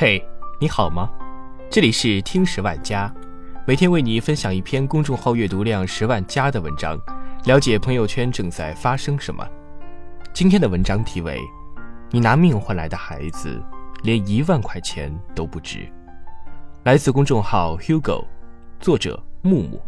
[0.00, 0.24] 嘿，
[0.60, 1.10] 你好吗？
[1.68, 3.12] 这里是听十万加，
[3.66, 6.96] 每天为你分享一篇公众号阅读量十万加的文章，
[7.46, 9.44] 了解朋友圈正在发生什么。
[10.32, 11.40] 今天的文章题为：
[12.12, 13.60] 你拿命换来的孩子，
[14.04, 15.92] 连一万块钱都不值。
[16.84, 18.24] 来自公众号 Hugo，
[18.78, 19.82] 作者木木。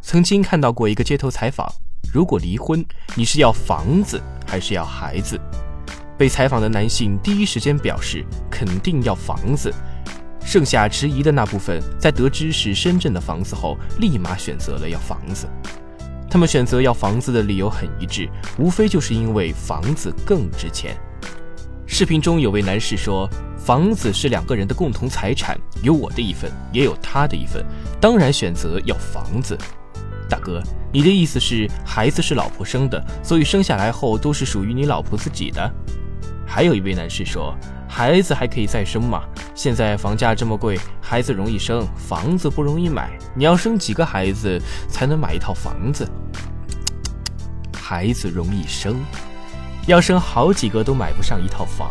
[0.00, 1.70] 曾经看到过一个街头采访：
[2.10, 2.82] 如果离婚，
[3.14, 5.38] 你是要房子还是要孩子？
[6.20, 9.72] 被采访的男性第一时间表示肯定要房子，
[10.44, 15.48] 剩下迟疑的那部分，在得知是深圳的房子后，立马选择了要房子。
[16.28, 18.28] 他们选择要房子的理由很一致，
[18.58, 20.94] 无非就是因为房子更值钱。
[21.86, 27.64] 视频中有位男士说：“房子是两个人的共同财产，有我的一份，也有他的一份，
[27.98, 29.56] 当然选择要房子。”
[30.28, 35.72] 大哥，你的意思是孩子是老婆生的，所以生下来后都是属于你老婆自己的？
[36.52, 37.54] 还有一位男士说
[37.88, 39.22] ：“孩子还可以再生嘛？
[39.54, 43.16] 现在房价这么贵，孩子容易生，房子不容易买。
[43.36, 46.10] 你要生几个孩子才能买一套房子？
[47.72, 48.96] 孩子容易生，
[49.86, 51.88] 要生好几个都买不上一套房。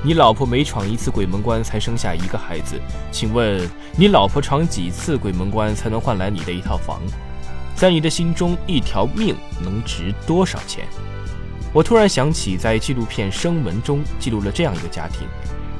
[0.00, 7.00] 你老婆每闯一次鬼门关才生下一个孩子，请问你老婆闯几次鬼门关才能换来你的一套房？
[7.74, 10.86] 在你的心中，一条命能值多少钱？”
[11.72, 15.28] 我突然想起，在纪录片《生门》中记录了这样一个家庭：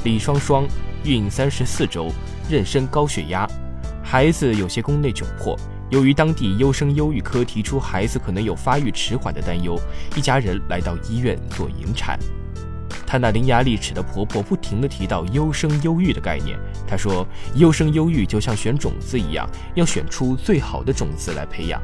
[0.05, 0.67] 李双双
[1.03, 2.12] 孕三十四周，
[2.50, 3.48] 妊娠高血压，
[4.03, 5.59] 孩子有些宫内窘迫。
[5.91, 9.81] 由于当地优生优育科提出孩子可能有发育迟缓的担忧，
[10.14, 12.19] 一家人来到医院做引产。
[13.06, 16.59] 她那伶牙俐齿的婆婆不停地提到优生优育的概念。
[16.86, 21.81] 她说：“优生优育就像选种子一样，要选出最好的种子来培养。”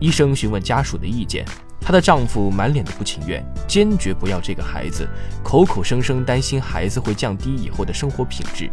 [0.00, 1.44] 医生询问家属的意见。
[1.88, 5.08] 她的丈夫满脸的不情愿，坚决不要这个孩子，
[5.42, 8.70] 口口声声担心孩子会降低以后的生活品质。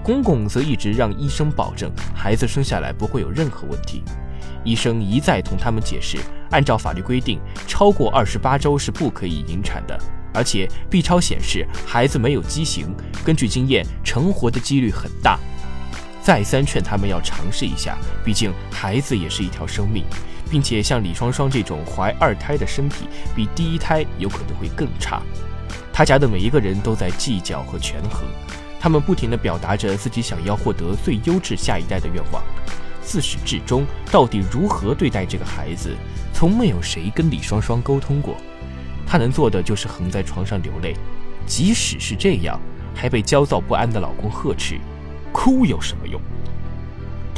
[0.00, 4.04] 公公则一直让医生保证孩子生下来不会有任何问题。
[4.62, 6.18] 医生一再同他们解释，
[6.52, 9.98] 按照法律规定，超过二十八周是不可以引产的，
[10.32, 12.94] 而且 B 超显示孩子没有畸形，
[13.24, 15.36] 根据经验，成活的几率很大。
[16.22, 20.04] 再三劝他们要尝试一下，毕竟孩子也是一条生命。
[20.52, 25.22] 并且像李双双这种怀二胎的身体，比第一胎有可能会更差。
[25.90, 28.26] 他家的每一个人都在计较和权衡，
[28.78, 32.42] 他们不停地表达着自己想要获得最优质下一代的愿望。
[33.00, 35.96] 自始至终，到底如何对待这个孩子，
[36.34, 38.36] 从没有谁跟李双双沟通过。
[39.06, 40.94] 她能做的就是横在床上流泪，
[41.46, 42.60] 即使是这样，
[42.94, 44.78] 还被焦躁不安的老公呵斥
[45.32, 46.20] ：“哭有什么用？”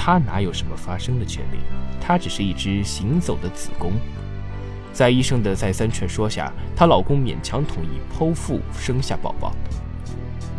[0.05, 1.57] 她哪有什么发声的权利？
[1.99, 3.95] 她只是一只行走的子宫。
[4.93, 9.51] 在医生的再三劝说下，她老公勉强同意剖腹生下宝宝。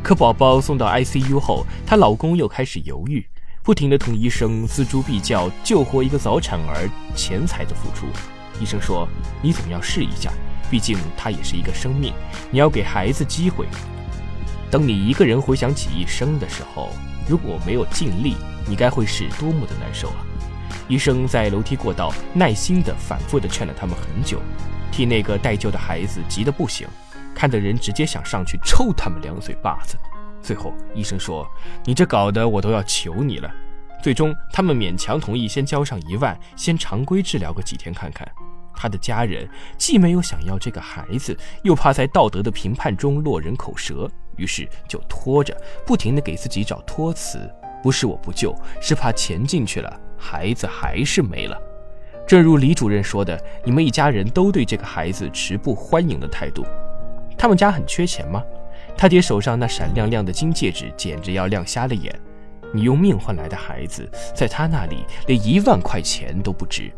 [0.01, 3.23] 可宝宝送到 ICU 后，她老公又开始犹豫，
[3.61, 8.07] 不停地同医生锱铢必较，救活一个早产儿钱财的付出。
[8.59, 9.07] 医生说
[9.43, 10.33] ：“你总要试一下，
[10.71, 12.11] 毕竟他也是一个生命，
[12.49, 13.67] 你要给孩子机会。
[14.71, 16.89] 等你一个人回想起一生的时候，
[17.27, 18.35] 如果没有尽力。”
[18.67, 20.25] 你该会是多么的难受啊！
[20.87, 24.41] 医生在楼梯过道耐心地、反复地劝了他们很久，
[24.91, 26.87] 替那个带救的孩子急得不行，
[27.35, 29.95] 看的人直接想上去抽他们两嘴巴子。
[30.41, 31.47] 最后，医生说
[31.85, 33.53] ：“你这搞得我都要求你了。”
[34.01, 38.27] 最终，他们勉强同意先交上一万，先常规治疗个几天看看。
[38.75, 39.47] 他的家人
[39.77, 47.49] 既没有想要这个孩子，又怕在道德的评判中落人口舌，于是就拖着，不停地给自己找托词。
[47.83, 51.55] 不是我不救，是怕钱进去了，孩子还是没了。
[52.27, 56.65] 正如李主任说的，你们一家人都对这个孩子持不欢迎的态度。
[57.37, 58.43] 他们家很缺钱吗？
[58.97, 62.13] 他爹手上那闪亮亮的金戒指简直要亮瞎了眼。
[62.73, 66.91] 你用命换来的孩子，在他那里连一万块钱都不值。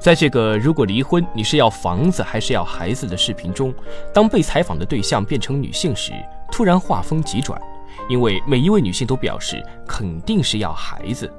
[0.00, 3.72] 在这个如果离婚你是要房子还是要孩子的视频中，
[4.14, 6.12] 当被采访的对象变成女性时，
[6.50, 7.60] 突然画风急转。
[8.08, 11.30] 因为每一位女性都表示肯定是要孩子，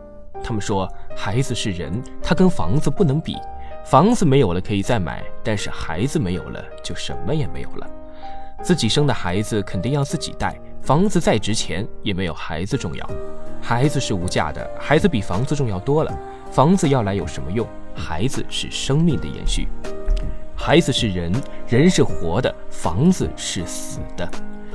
[0.43, 3.35] 她们说孩子是人，他跟房子不能比，
[3.83, 7.89] 房子没有了可以再买，但是孩子没有了就什么也没有了。
[8.61, 13.09] 自己生的孩子肯定要自己带，房子再值钱也没有孩子重要。
[13.59, 16.15] 孩子是无价的，孩子比房子重要多了。
[16.51, 17.67] 房子要来有什么用？
[17.95, 19.67] 孩子是生命的延续，
[20.55, 21.31] 孩子是人，
[21.67, 24.29] 人是活的，房子是死的。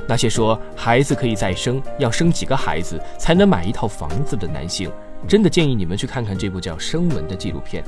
[0.07, 4.89] 那些说孩子可以再生，要生几个孩子才能买一套房子的男性，
[5.27, 7.83] 真的建议你们去看看这部叫《生门》的纪录片。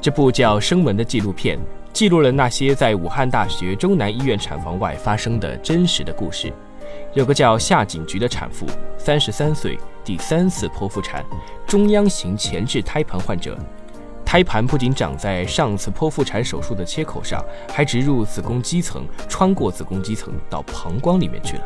[0.00, 1.58] 这部叫《生门》的纪录片
[1.92, 6.52] 记录了那些在武汉大学中南医院产房外发生的真实的故事。
[7.14, 8.66] 有个叫夏锦菊的产妇，
[8.98, 11.24] 三十三岁，第三次剖腹产，
[11.66, 13.58] 中央型前置胎盘患者。
[14.26, 17.42] 胎盘不仅长在上次剖腹产手术的切口上，
[17.72, 21.62] 还植入子宫肌层，穿过子宫肌层到膀胱里面去了。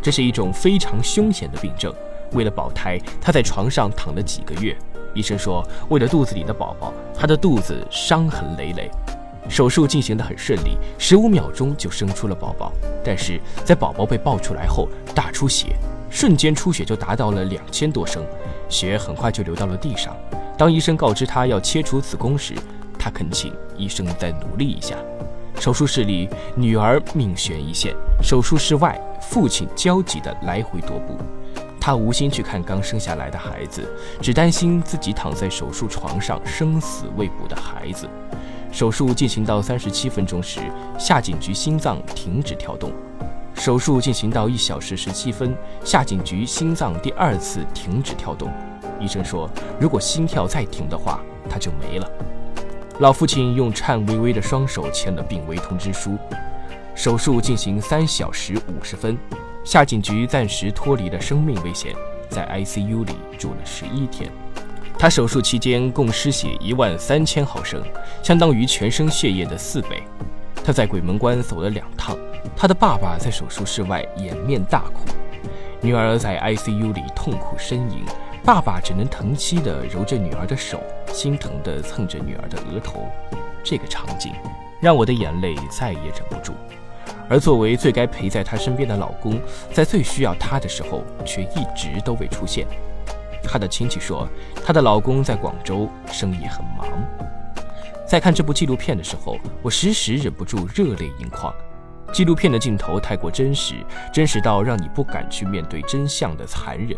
[0.00, 1.92] 这是一种非常凶险的病症。
[2.32, 4.74] 为了保胎，她在床上躺了几个月。
[5.12, 8.88] 医生说，为了肚子里的宝宝，她的肚子伤痕累累。
[9.48, 12.72] 手术进行得很顺利，十五秒钟就生出了宝宝。
[13.04, 15.76] 但是在宝宝被抱出来后，大出血，
[16.08, 18.24] 瞬间出血就达到了两千多升，
[18.68, 20.16] 血很快就流到了地上。
[20.56, 22.54] 当医生告知他要切除子宫时，
[22.98, 24.96] 他恳请医生再努力一下。
[25.58, 27.92] 手术室里，女儿命悬一线；
[28.22, 31.16] 手术室外，父亲焦急地来回踱步。
[31.80, 33.88] 他无心去看刚生下来的孩子，
[34.20, 38.08] 只担心自己躺在手术床上生死未卜的孩子。
[38.72, 40.60] 手术进行到三十七分钟时，
[40.98, 42.92] 夏锦菊心脏停止跳动。
[43.54, 45.54] 手术进行到一小时十七分，
[45.84, 48.50] 夏锦菊心脏第二次停止跳动。
[49.04, 49.48] 医生说，
[49.78, 51.20] 如果心跳再停的话，
[51.50, 52.10] 他就没了。
[53.00, 56.16] 老父亲用颤巍巍的双手签了病危通知书。
[56.94, 59.18] 手术进行三小时五十分，
[59.64, 61.92] 夏锦菊暂时脱离了生命危险，
[62.30, 64.30] 在 ICU 里住了十一天。
[64.96, 67.82] 他手术期间共失血一万三千毫升，
[68.22, 70.04] 相当于全身血液的四倍。
[70.64, 72.16] 他在鬼门关走了两趟。
[72.56, 75.04] 他的爸爸在手术室外掩面大哭，
[75.80, 78.04] 女儿在 ICU 里痛苦呻吟。
[78.44, 80.78] 爸爸只能疼惜地揉着女儿的手，
[81.14, 83.08] 心疼地蹭着女儿的额头。
[83.62, 84.34] 这个场景
[84.82, 86.52] 让我的眼泪再也忍不住。
[87.26, 89.40] 而作为最该陪在她身边的老公，
[89.72, 92.66] 在最需要她的时候却一直都未出现。
[93.42, 94.28] 她的亲戚说，
[94.62, 96.86] 她的老公在广州，生意很忙。
[98.06, 101.50] 在看这部纪录片的时候，我时时忍不住热泪盈眶。
[102.12, 103.76] 纪录片的镜头太过真实，
[104.12, 106.94] 真实到让你不敢去面对真相的残忍。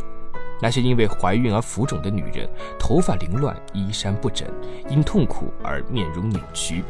[0.61, 2.49] 那些因为怀孕而浮肿的女人，
[2.79, 4.49] 头发凌乱，衣衫不整，
[4.89, 6.83] 因痛苦而面容扭曲。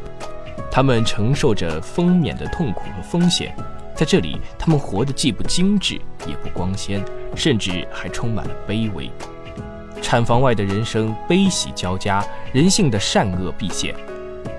[0.71, 3.55] 她们承受着分娩的痛苦和风险，
[3.93, 5.95] 在这里，她们活得既不精致，
[6.27, 7.03] 也不光鲜，
[7.35, 9.11] 甚至还充满了卑微。
[10.01, 12.23] 产房外的人生悲喜交加，
[12.53, 13.95] 人性的善恶毕现。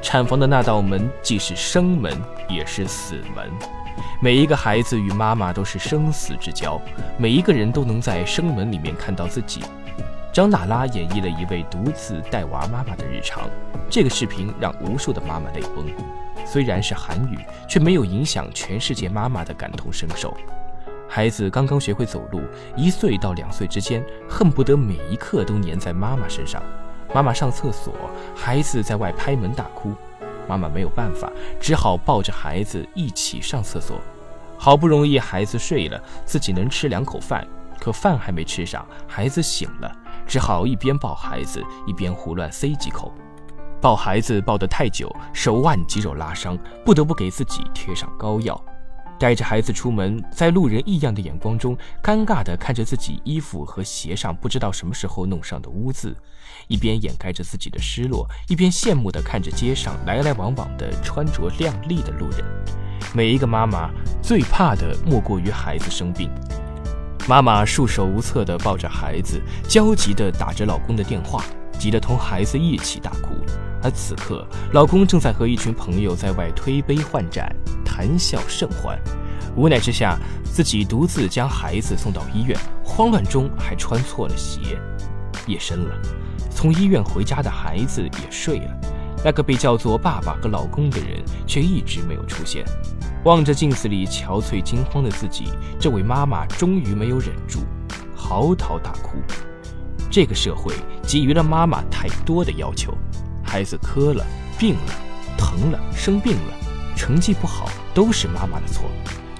[0.03, 2.13] 产房的那道门，既是生门，
[2.49, 3.78] 也是死门。
[4.21, 6.81] 每一个孩子与妈妈都是生死之交，
[7.17, 9.63] 每一个人都能在生门里面看到自己。
[10.33, 13.49] 张娜拉演绎了一位独自带娃妈妈的日常，
[13.91, 15.87] 这个视频让无数的妈妈泪崩。
[16.47, 20.37] 虽然是韩语，却没有影响全世界妈妈的感同身受。
[21.09, 22.41] 孩子刚刚学会走路，
[22.77, 26.63] 一岁到两岁之间，恨不得每一刻都粘在妈妈身上。
[27.15, 27.95] 妈妈上厕所，
[28.37, 29.93] 孩子在外拍门大哭。
[30.49, 31.31] 妈妈没有办法，
[31.61, 34.01] 只好抱着孩子一起上厕所。
[34.57, 37.47] 好不容易孩子睡了，自己能吃两口饭，
[37.79, 39.93] 可饭还没吃上，孩子醒了，
[40.27, 43.13] 只好一边抱孩子一边胡乱塞几口。
[43.81, 48.61] 抱孩子抱得太久，手腕肌肉拉伤，不得不给自己贴上膏药。
[49.19, 56.17] 带着孩子出门，在路人异样的眼光中，尴尬地看着自己衣服和鞋上不知道什么时候弄上的污渍，
[56.69, 62.45] 一边掩盖着自己的失落，一边羡慕地看着街上来来往往的穿着靓丽的路人。
[63.13, 63.91] 每一个妈妈
[64.23, 66.31] 最怕的莫过于孩子生病，
[67.29, 71.45] 妈妈束手无策地抱着孩子，焦急地打着老公的电话，
[71.77, 73.35] 急得同孩子一起大哭。
[73.83, 77.53] 而此刻，老公正在和一群朋友在外推杯换盏。
[77.85, 78.97] 谈笑甚欢，
[79.59, 84.79] 无奈之下，自己独自将孩子送到医院，慌乱中还穿错了鞋。
[85.49, 85.97] 夜深了，
[86.49, 88.81] 从医院回家的孩子也睡了，
[89.25, 92.65] 那个被叫做爸爸和老公的人却一直没有出现。
[93.25, 95.47] 望着镜子里憔悴惊慌的自己，
[95.81, 97.59] 这位妈妈终于没有忍住，
[98.15, 99.19] 嚎啕大哭。
[100.09, 100.73] 这个社会
[101.03, 102.97] 给予了妈妈太多的要求，
[103.43, 104.25] 孩子磕了、
[104.57, 104.93] 病了、
[105.37, 106.55] 疼了、生病了。
[106.95, 108.85] 成绩不好都是妈妈的错，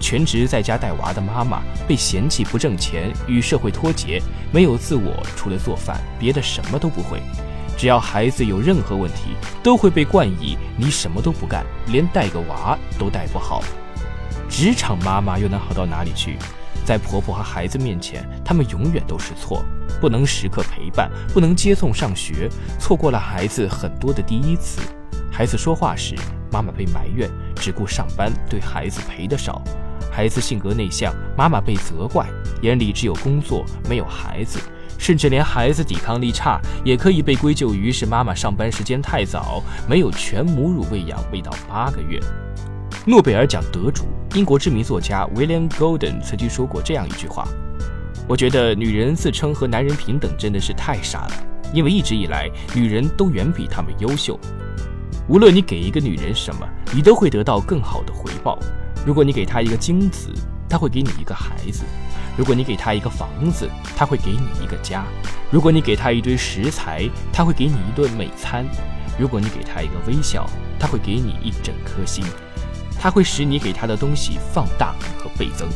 [0.01, 7.21] 全职在家带娃的妈妈被嫌弃不挣钱，与社会脱节，没有自我，除了做饭，别的什么都不会。
[7.77, 13.63] 只要孩子有任何问题，都会被冠以你什么都不干，连带个娃都带不好。
[14.49, 16.37] 职场妈妈又能好到哪里去？
[16.85, 19.63] 在婆婆和孩子面前，他们永远都是错，
[20.01, 22.49] 不能时刻陪伴，不能接送上学，
[22.81, 24.81] 错过了孩子很多的第一次。
[25.31, 26.17] 孩子说话时，
[26.51, 29.63] 妈妈被埋怨只顾上班，对孩子陪得少；
[30.11, 32.27] 孩子性格内向，妈妈被责怪，
[32.63, 34.59] 眼里只有工作，没有孩子。
[34.99, 42.19] 甚至连孩子抵抗力差，也可以被归咎于是妈妈上班时间太早，没有全母乳喂养喂到八个月。
[43.07, 47.47] 诺贝尔奖得主、英国知名作家 William Golden 曾经说过这样一句话
[48.27, 51.33] ：“我觉得女人自称和男人平等真的是太傻了，
[51.73, 54.39] 因为一直以来女人都远比他们优秀。
[55.29, 58.59] 无论你给一个女人什么，你都会得到更好的回报。
[59.09, 60.29] 如果你给她一个精子，
[60.69, 61.83] 她会给你一个孩子；
[62.37, 65.01] 如果你给她一个房子，她会给你一个家；
[65.51, 68.67] 如果你给她一堆食材，她会给你一顿美餐；
[69.19, 70.47] 如果你给她一个微笑，
[70.79, 72.23] 她会给你一整颗心。
[73.01, 75.67] 她会使你给她的东西放大和倍增。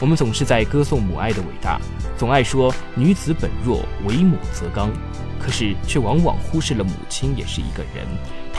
[0.00, 1.80] 我们总是在歌颂母爱的伟大，
[2.18, 4.90] 总爱说女子本弱，为母则刚。
[5.38, 8.04] 可是，却往往忽视了母亲也是一个人，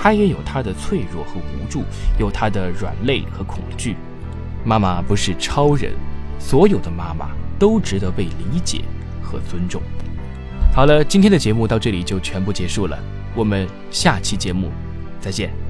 [0.01, 1.84] 他也有他的脆弱和无助，
[2.18, 3.98] 有他的软肋和恐惧。
[4.63, 5.91] 妈妈不是超人，
[6.39, 8.82] 所有的妈妈都值得被理解
[9.22, 9.82] 和尊重。
[10.74, 12.98] 好了，今天的节目到这里就全部结束了，
[13.36, 14.72] 我们下期节目
[15.20, 15.68] 再见。